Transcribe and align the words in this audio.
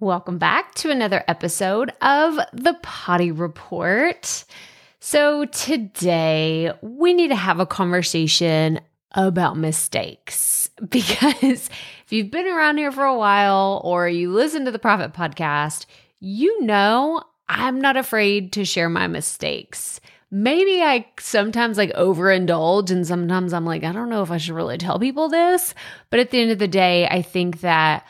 Welcome 0.00 0.38
back 0.38 0.74
to 0.76 0.90
another 0.90 1.22
episode 1.28 1.92
of 2.00 2.36
the 2.54 2.72
Proffitt 2.82 3.38
Report. 3.38 4.46
So, 4.98 5.44
today 5.44 6.72
we 6.80 7.12
need 7.12 7.28
to 7.28 7.36
have 7.36 7.60
a 7.60 7.66
conversation 7.66 8.80
about 9.12 9.58
mistakes 9.58 10.70
because 10.88 11.42
if 11.42 12.06
you've 12.08 12.30
been 12.30 12.46
around 12.46 12.78
here 12.78 12.90
for 12.90 13.04
a 13.04 13.18
while 13.18 13.82
or 13.84 14.08
you 14.08 14.32
listen 14.32 14.64
to 14.64 14.70
the 14.70 14.78
Proffitt 14.78 15.12
Podcast, 15.12 15.84
you 16.18 16.62
know 16.62 17.22
I'm 17.50 17.78
not 17.78 17.98
afraid 17.98 18.54
to 18.54 18.64
share 18.64 18.88
my 18.88 19.06
mistakes. 19.06 20.00
Maybe 20.30 20.80
I 20.80 21.08
sometimes 21.18 21.76
like 21.76 21.92
overindulge, 21.92 22.90
and 22.90 23.06
sometimes 23.06 23.52
I'm 23.52 23.66
like, 23.66 23.84
I 23.84 23.92
don't 23.92 24.08
know 24.08 24.22
if 24.22 24.30
I 24.30 24.38
should 24.38 24.54
really 24.54 24.78
tell 24.78 24.98
people 24.98 25.28
this. 25.28 25.74
But 26.08 26.20
at 26.20 26.30
the 26.30 26.40
end 26.40 26.52
of 26.52 26.58
the 26.58 26.68
day, 26.68 27.06
I 27.06 27.20
think 27.20 27.60
that 27.60 28.06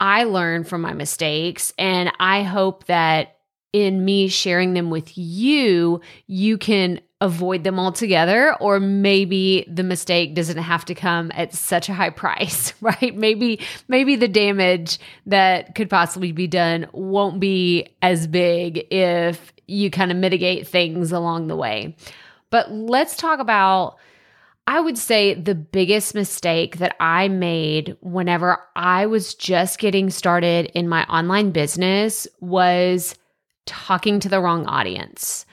I 0.00 0.24
learn 0.24 0.64
from 0.64 0.80
my 0.80 0.92
mistakes. 0.92 1.72
And 1.78 2.12
I 2.18 2.42
hope 2.42 2.86
that 2.86 3.38
in 3.72 4.04
me 4.04 4.28
sharing 4.28 4.74
them 4.74 4.90
with 4.90 5.16
you, 5.16 6.00
you 6.26 6.56
can 6.56 7.00
avoid 7.20 7.64
them 7.64 7.80
altogether, 7.80 8.54
or 8.60 8.78
maybe 8.78 9.66
the 9.68 9.82
mistake 9.82 10.34
doesn't 10.34 10.58
have 10.58 10.84
to 10.84 10.94
come 10.94 11.32
at 11.34 11.52
such 11.52 11.88
a 11.88 11.94
high 11.94 12.10
price, 12.24 12.72
right? 12.80 13.14
Maybe, 13.16 13.60
maybe 13.88 14.16
the 14.16 14.28
damage 14.28 14.98
that 15.26 15.74
could 15.74 15.90
possibly 15.90 16.32
be 16.32 16.46
done 16.46 16.86
won't 16.92 17.40
be 17.40 17.88
as 18.00 18.26
big 18.26 18.86
if 18.92 19.52
you 19.66 19.90
kind 19.90 20.10
of 20.10 20.16
mitigate 20.16 20.66
things 20.66 21.12
along 21.12 21.48
the 21.48 21.56
way. 21.56 21.96
But 22.50 22.72
let's 22.72 23.16
talk 23.16 23.40
about 23.40 23.96
I 24.68 24.80
would 24.80 24.98
say 24.98 25.32
the 25.32 25.54
biggest 25.54 26.14
mistake 26.14 26.76
that 26.76 26.94
I 27.00 27.28
made 27.28 27.96
whenever 28.02 28.58
I 28.76 29.06
was 29.06 29.34
just 29.34 29.78
getting 29.78 30.10
started 30.10 30.70
in 30.74 30.90
my 30.90 31.06
online 31.06 31.52
business 31.52 32.28
was 32.40 33.14
talking 33.64 34.20
to 34.20 34.28
the 34.28 34.42
wrong 34.42 34.66
audience. 34.66 35.46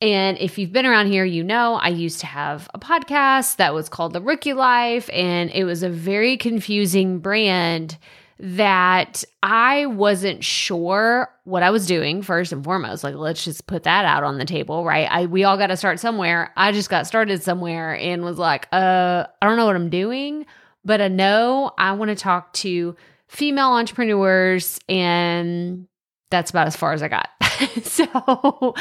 And 0.00 0.38
if 0.38 0.56
you've 0.56 0.72
been 0.72 0.86
around 0.86 1.08
here, 1.08 1.26
you 1.26 1.44
know 1.44 1.74
I 1.74 1.88
used 1.88 2.20
to 2.20 2.26
have 2.26 2.66
a 2.72 2.78
podcast 2.78 3.56
that 3.56 3.74
was 3.74 3.90
called 3.90 4.14
The 4.14 4.22
Rookie 4.22 4.54
Life, 4.54 5.10
and 5.12 5.50
it 5.50 5.64
was 5.64 5.82
a 5.82 5.90
very 5.90 6.38
confusing 6.38 7.18
brand 7.18 7.98
that 8.38 9.24
I 9.42 9.86
wasn't 9.86 10.44
sure 10.44 11.30
what 11.44 11.62
I 11.62 11.70
was 11.70 11.86
doing 11.86 12.22
first 12.22 12.52
and 12.52 12.62
foremost. 12.62 13.02
Like, 13.02 13.14
let's 13.14 13.44
just 13.44 13.66
put 13.66 13.84
that 13.84 14.04
out 14.04 14.24
on 14.24 14.38
the 14.38 14.44
table, 14.44 14.84
right? 14.84 15.08
I 15.10 15.26
we 15.26 15.44
all 15.44 15.56
got 15.56 15.68
to 15.68 15.76
start 15.76 16.00
somewhere. 16.00 16.52
I 16.56 16.72
just 16.72 16.90
got 16.90 17.06
started 17.06 17.42
somewhere 17.42 17.96
and 17.96 18.22
was 18.22 18.38
like, 18.38 18.68
uh, 18.72 19.26
I 19.40 19.46
don't 19.46 19.56
know 19.56 19.66
what 19.66 19.76
I'm 19.76 19.90
doing, 19.90 20.44
but 20.84 21.00
I 21.00 21.08
know 21.08 21.72
I 21.78 21.92
want 21.92 22.10
to 22.10 22.14
talk 22.14 22.52
to 22.54 22.94
female 23.28 23.72
entrepreneurs 23.72 24.78
and 24.88 25.86
that's 26.30 26.50
about 26.50 26.66
as 26.66 26.76
far 26.76 26.92
as 26.92 27.02
I 27.02 27.08
got. 27.08 27.28
so 27.82 28.74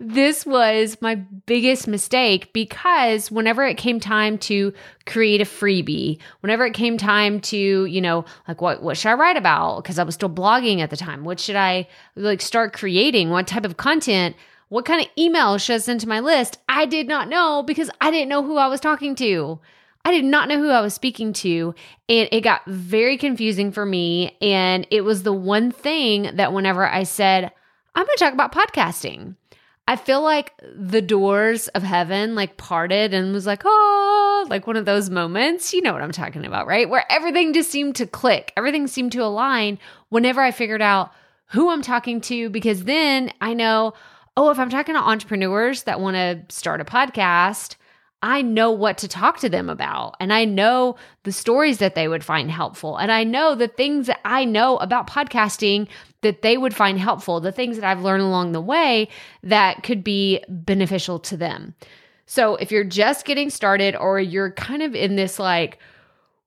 this 0.00 0.44
was 0.44 0.98
my 1.00 1.14
biggest 1.14 1.86
mistake 1.86 2.52
because 2.52 3.30
whenever 3.30 3.64
it 3.64 3.76
came 3.76 4.00
time 4.00 4.38
to 4.38 4.72
create 5.06 5.40
a 5.40 5.44
freebie, 5.44 6.18
whenever 6.40 6.66
it 6.66 6.74
came 6.74 6.98
time 6.98 7.40
to, 7.40 7.84
you 7.84 8.00
know, 8.00 8.24
like 8.46 8.60
what 8.60 8.82
what 8.82 8.96
should 8.96 9.10
I 9.10 9.14
write 9.14 9.36
about? 9.36 9.82
Because 9.82 9.98
I 9.98 10.04
was 10.04 10.14
still 10.14 10.30
blogging 10.30 10.80
at 10.80 10.90
the 10.90 10.96
time. 10.96 11.24
What 11.24 11.40
should 11.40 11.56
I 11.56 11.88
like 12.16 12.40
start 12.40 12.72
creating? 12.72 13.30
What 13.30 13.46
type 13.46 13.64
of 13.64 13.76
content? 13.76 14.36
What 14.68 14.84
kind 14.84 15.00
of 15.00 15.08
email 15.16 15.56
should 15.58 15.76
I 15.76 15.78
send 15.78 16.00
to 16.00 16.08
my 16.08 16.20
list? 16.20 16.58
I 16.68 16.84
did 16.84 17.08
not 17.08 17.28
know 17.28 17.62
because 17.62 17.90
I 18.00 18.10
didn't 18.10 18.28
know 18.28 18.42
who 18.42 18.56
I 18.58 18.68
was 18.68 18.80
talking 18.80 19.14
to. 19.16 19.60
I 20.04 20.10
did 20.10 20.24
not 20.24 20.48
know 20.48 20.58
who 20.58 20.70
I 20.70 20.80
was 20.80 20.94
speaking 20.94 21.32
to. 21.34 21.74
And 22.08 22.28
it 22.30 22.42
got 22.42 22.64
very 22.66 23.16
confusing 23.16 23.72
for 23.72 23.84
me. 23.84 24.36
And 24.40 24.86
it 24.90 25.02
was 25.02 25.22
the 25.22 25.32
one 25.32 25.70
thing 25.70 26.30
that 26.34 26.52
whenever 26.52 26.86
I 26.86 27.02
said, 27.02 27.50
I'm 27.98 28.06
going 28.06 28.16
to 28.16 28.24
talk 28.24 28.32
about 28.32 28.52
podcasting, 28.52 29.34
I 29.88 29.96
feel 29.96 30.22
like 30.22 30.52
the 30.62 31.02
doors 31.02 31.66
of 31.66 31.82
heaven 31.82 32.36
like 32.36 32.56
parted 32.56 33.12
and 33.12 33.32
was 33.32 33.44
like, 33.44 33.62
oh, 33.64 34.46
like 34.48 34.68
one 34.68 34.76
of 34.76 34.84
those 34.84 35.10
moments. 35.10 35.74
You 35.74 35.82
know 35.82 35.94
what 35.94 36.02
I'm 36.02 36.12
talking 36.12 36.46
about, 36.46 36.68
right? 36.68 36.88
Where 36.88 37.04
everything 37.10 37.52
just 37.52 37.72
seemed 37.72 37.96
to 37.96 38.06
click, 38.06 38.52
everything 38.56 38.86
seemed 38.86 39.10
to 39.12 39.24
align 39.24 39.80
whenever 40.10 40.40
I 40.40 40.52
figured 40.52 40.80
out 40.80 41.10
who 41.46 41.70
I'm 41.70 41.82
talking 41.82 42.20
to, 42.20 42.48
because 42.50 42.84
then 42.84 43.32
I 43.40 43.52
know, 43.52 43.94
oh, 44.36 44.50
if 44.50 44.60
I'm 44.60 44.70
talking 44.70 44.94
to 44.94 45.00
entrepreneurs 45.00 45.82
that 45.82 45.98
want 45.98 46.14
to 46.14 46.54
start 46.54 46.80
a 46.80 46.84
podcast, 46.84 47.74
I 48.22 48.42
know 48.42 48.70
what 48.70 48.98
to 48.98 49.08
talk 49.08 49.38
to 49.38 49.48
them 49.48 49.68
about. 49.68 50.14
And 50.20 50.32
I 50.32 50.44
know 50.44 50.96
the 51.24 51.32
stories 51.32 51.78
that 51.78 51.96
they 51.96 52.06
would 52.06 52.22
find 52.22 52.48
helpful. 52.48 52.96
And 52.96 53.10
I 53.10 53.24
know 53.24 53.56
the 53.56 53.68
things 53.68 54.06
that 54.06 54.20
I 54.24 54.44
know 54.44 54.76
about 54.76 55.08
podcasting 55.08 55.88
that 56.22 56.42
they 56.42 56.56
would 56.56 56.74
find 56.74 56.98
helpful, 56.98 57.40
the 57.40 57.52
things 57.52 57.78
that 57.78 57.84
I've 57.84 58.02
learned 58.02 58.22
along 58.22 58.52
the 58.52 58.60
way 58.60 59.08
that 59.42 59.82
could 59.82 60.02
be 60.02 60.42
beneficial 60.48 61.18
to 61.20 61.36
them. 61.36 61.74
So 62.26 62.56
if 62.56 62.70
you're 62.70 62.84
just 62.84 63.24
getting 63.24 63.50
started 63.50 63.96
or 63.96 64.20
you're 64.20 64.50
kind 64.52 64.82
of 64.82 64.94
in 64.94 65.16
this 65.16 65.38
like, 65.38 65.78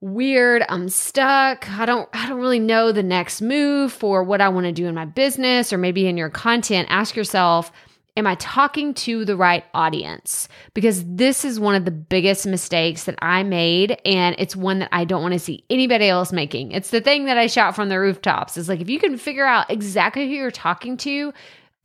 weird 0.04 0.66
i'm 0.68 0.90
stuck 0.90 1.70
i 1.70 1.86
don't 1.86 2.09
i 2.12 2.28
don't 2.28 2.40
really 2.40 2.58
know 2.58 2.92
the 2.92 3.04
next 3.04 3.40
move 3.40 3.94
for 3.94 4.24
what 4.24 4.42
i 4.42 4.50
want 4.50 4.66
to 4.66 4.72
do 4.72 4.88
in 4.88 4.96
my 4.96 5.06
business 5.06 5.72
or 5.72 5.78
maybe 5.78 6.08
in 6.08 6.18
your 6.18 6.30
content 6.30 6.88
ask 6.90 7.16
yourself 7.16 7.72
Am 8.18 8.28
I 8.28 8.36
talking 8.36 8.94
to 8.96 9.24
the 9.24 9.38
right 9.38 9.64
audience? 9.74 10.50
Because 10.74 11.06
this 11.06 11.46
is 11.46 11.62
one 11.62 11.76
of 11.76 11.86
the 11.86 11.92
biggest 11.92 12.46
mistakes 12.46 13.06
that 13.06 13.18
I 13.22 13.44
made, 13.44 14.02
and 14.04 14.36
it's 14.38 14.54
one 14.54 14.80
that 14.80 14.90
I 14.92 15.06
don't 15.06 15.22
want 15.22 15.34
to 15.34 15.40
see 15.40 15.64
anybody 15.70 16.10
else 16.10 16.34
making. 16.34 16.74
It's 16.74 16.90
the 16.90 17.00
thing 17.00 17.26
that 17.26 17.38
I 17.38 17.48
shout 17.48 17.74
from 17.74 17.88
the 17.88 18.00
rooftops. 18.00 18.58
It's 18.58 18.68
like 18.68 18.82
if 18.82 18.90
you 18.90 19.00
can 19.00 19.18
figure 19.18 19.46
out 19.46 19.72
exactly 19.72 20.28
who 20.28 20.36
you're 20.36 20.52
talking 20.52 20.98
to, 20.98 21.34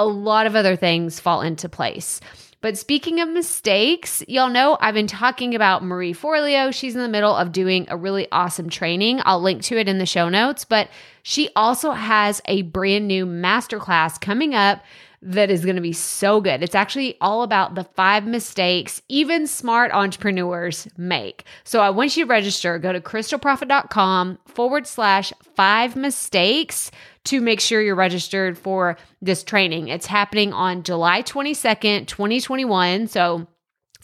a 0.00 0.06
lot 0.06 0.46
of 0.46 0.56
other 0.56 0.74
things 0.74 1.20
fall 1.20 1.42
into 1.42 1.68
place. 1.68 2.20
But 2.60 2.76
speaking 2.76 3.20
of 3.20 3.28
mistakes, 3.28 4.24
y'all 4.26 4.50
know 4.50 4.76
I've 4.80 4.94
been 4.94 5.06
talking 5.06 5.54
about 5.54 5.84
Marie 5.84 6.12
Forleo. 6.12 6.74
She's 6.74 6.96
in 6.96 7.02
the 7.02 7.08
middle 7.08 7.36
of 7.36 7.52
doing 7.52 7.86
a 7.88 7.96
really 7.96 8.26
awesome 8.32 8.68
training. 8.68 9.20
I'll 9.24 9.40
link 9.40 9.62
to 9.64 9.78
it 9.78 9.88
in 9.88 9.98
the 9.98 10.06
show 10.06 10.28
notes, 10.28 10.64
but 10.64 10.88
she 11.22 11.50
also 11.54 11.92
has 11.92 12.42
a 12.46 12.62
brand 12.62 13.06
new 13.06 13.26
masterclass 13.26 14.20
coming 14.20 14.56
up 14.56 14.82
that 15.22 15.50
is 15.50 15.64
going 15.64 15.76
to 15.76 15.82
be 15.82 15.92
so 15.92 16.40
good. 16.40 16.62
It's 16.62 16.74
actually 16.74 17.16
all 17.20 17.42
about 17.42 17.74
the 17.74 17.84
five 17.84 18.26
mistakes 18.26 19.02
even 19.08 19.46
smart 19.46 19.92
entrepreneurs 19.92 20.88
make. 20.96 21.44
So 21.64 21.80
I 21.80 21.90
want 21.90 22.16
you 22.16 22.24
to 22.24 22.30
register. 22.30 22.78
Go 22.78 22.92
to 22.92 23.00
krystalproffitt.com 23.00 24.38
forward 24.46 24.86
slash 24.86 25.32
five 25.54 25.96
mistakes 25.96 26.90
to 27.24 27.40
make 27.40 27.60
sure 27.60 27.82
you're 27.82 27.94
registered 27.94 28.56
for 28.56 28.96
this 29.20 29.42
training. 29.42 29.88
It's 29.88 30.06
happening 30.06 30.52
on 30.52 30.82
July 30.82 31.22
22nd, 31.22 32.06
2021. 32.06 33.08
So 33.08 33.46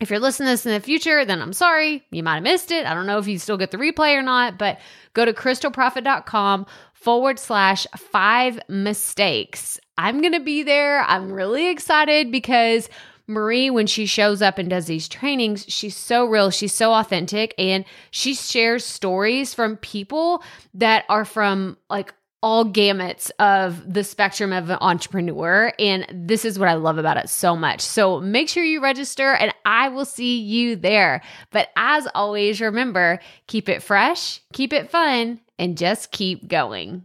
if 0.01 0.11
you're 0.11 0.19
listening 0.19 0.49
to 0.49 0.53
this 0.53 0.67
in 0.67 0.73
the 0.73 0.81
future, 0.81 1.25
then 1.25 1.41
I'm 1.41 1.53
sorry. 1.53 2.05
You 2.11 2.25
might 2.25 2.35
have 2.35 2.43
missed 2.43 2.73
it. 2.73 2.87
I 2.87 2.95
don't 2.95 3.07
know 3.07 3.19
if 3.19 3.29
you 3.29 3.39
still 3.39 3.57
get 3.57 3.71
the 3.71 3.79
replay 3.79 4.17
or 4.17 4.23
not, 4.23 4.59
but 4.59 4.81
go 5.15 5.25
to 5.25 5.33
krystalproffitt.com 5.33 6.67
forward 6.93 7.39
slash 7.39 7.87
five 7.97 8.61
mistakes. 8.69 9.79
I'm 9.99 10.21
going 10.21 10.33
to 10.33 10.41
be 10.41 10.63
there. 10.63 11.03
I'm 11.03 11.33
really 11.33 11.71
excited 11.71 12.31
because 12.31 12.89
Marie, 13.27 13.71
when 13.71 13.87
she 13.87 14.07
shows 14.07 14.43
up 14.43 14.59
and 14.59 14.69
does 14.69 14.87
these 14.87 15.09
trainings, 15.09 15.65
she's 15.69 15.97
so 15.97 16.25
real, 16.25 16.51
she's 16.51 16.75
so 16.75 16.93
authentic, 16.93 17.55
and 17.57 17.85
she 18.11 18.35
shares 18.35 18.85
stories 18.85 19.55
from 19.55 19.77
people 19.77 20.43
that 20.75 21.05
are 21.09 21.25
from 21.25 21.77
like 21.89 22.15
all 22.43 22.65
gamuts 22.65 23.31
of 23.39 23.93
the 23.93 24.03
spectrum 24.03 24.53
of 24.53 24.69
an 24.69 24.79
entrepreneur. 24.81 25.73
And 25.79 26.05
this 26.13 26.45
is 26.45 26.59
what 26.59 26.69
I 26.69 26.75
love 26.75 26.99
about 26.99 27.17
it 27.17 27.29
so 27.29 27.55
much. 27.55 27.81
So 27.81 28.21
make 28.21 28.49
sure 28.49 28.65
you 28.65 28.83
register 28.83 29.33
and 29.33 29.55
I 29.65 29.89
will 29.89 30.05
see 30.05 30.41
you 30.41 30.75
there. 30.75 31.23
But 31.53 31.69
as 31.77 32.09
always, 32.15 32.61
remember 32.61 33.21
keep 33.47 33.69
it 33.69 33.83
fresh, 33.83 34.41
keep 34.53 34.73
it 34.73 34.91
fun, 34.91 35.41
and 35.57 35.79
just 35.79 36.11
keep 36.11 36.49
going. 36.49 37.05